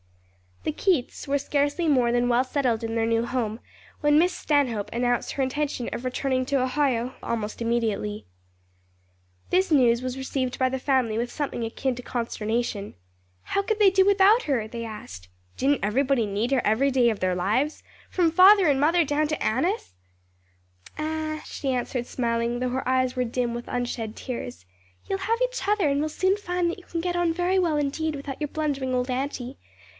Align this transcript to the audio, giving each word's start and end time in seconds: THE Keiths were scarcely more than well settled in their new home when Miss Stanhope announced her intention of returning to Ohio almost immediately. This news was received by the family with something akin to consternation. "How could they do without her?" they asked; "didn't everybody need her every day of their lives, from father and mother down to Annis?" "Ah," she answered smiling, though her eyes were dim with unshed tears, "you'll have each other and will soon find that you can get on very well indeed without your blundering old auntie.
THE 0.63 0.71
Keiths 0.71 1.27
were 1.27 1.37
scarcely 1.39 1.87
more 1.87 2.11
than 2.11 2.29
well 2.29 2.43
settled 2.43 2.83
in 2.83 2.93
their 2.95 3.05
new 3.05 3.25
home 3.25 3.59
when 4.01 4.17
Miss 4.17 4.35
Stanhope 4.35 4.91
announced 4.93 5.31
her 5.33 5.43
intention 5.43 5.89
of 5.91 6.05
returning 6.05 6.45
to 6.47 6.61
Ohio 6.61 7.15
almost 7.21 7.61
immediately. 7.61 8.25
This 9.49 9.71
news 9.71 10.01
was 10.03 10.17
received 10.19 10.57
by 10.59 10.69
the 10.69 10.79
family 10.79 11.17
with 11.17 11.31
something 11.31 11.63
akin 11.63 11.95
to 11.95 12.03
consternation. 12.03 12.95
"How 13.43 13.61
could 13.63 13.77
they 13.79 13.89
do 13.89 14.05
without 14.05 14.43
her?" 14.43 14.67
they 14.67 14.85
asked; 14.85 15.29
"didn't 15.57 15.83
everybody 15.83 16.25
need 16.27 16.51
her 16.51 16.61
every 16.63 16.89
day 16.89 17.09
of 17.09 17.19
their 17.19 17.35
lives, 17.35 17.83
from 18.09 18.31
father 18.31 18.67
and 18.67 18.79
mother 18.79 19.03
down 19.03 19.27
to 19.29 19.43
Annis?" 19.43 19.93
"Ah," 20.97 21.41
she 21.45 21.69
answered 21.73 22.05
smiling, 22.07 22.59
though 22.59 22.69
her 22.69 22.87
eyes 22.89 23.15
were 23.15 23.23
dim 23.23 23.53
with 23.55 23.67
unshed 23.67 24.15
tears, 24.15 24.65
"you'll 25.07 25.19
have 25.19 25.39
each 25.43 25.67
other 25.67 25.89
and 25.89 26.01
will 26.01 26.09
soon 26.09 26.37
find 26.37 26.69
that 26.69 26.79
you 26.79 26.85
can 26.85 27.01
get 27.01 27.15
on 27.15 27.33
very 27.33 27.57
well 27.59 27.77
indeed 27.77 28.15
without 28.15 28.39
your 28.41 28.47
blundering 28.47 28.93
old 28.93 29.09
auntie. 29.09 29.57